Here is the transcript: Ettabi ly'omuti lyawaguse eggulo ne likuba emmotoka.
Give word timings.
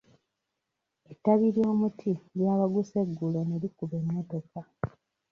Ettabi 1.11 1.47
ly'omuti 1.55 2.11
lyawaguse 2.37 2.95
eggulo 3.05 3.39
ne 3.45 3.55
likuba 3.61 3.95
emmotoka. 4.01 4.59